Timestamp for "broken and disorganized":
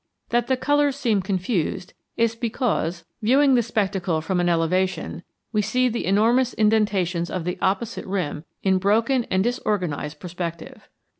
8.79-10.19